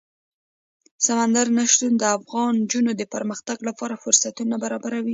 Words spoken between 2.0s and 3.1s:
افغان نجونو د